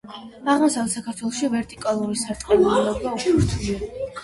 [0.53, 4.11] აღმოსავლეთ საქართველოში ვერტიკალური სარტყლურობა უფრო რთულია.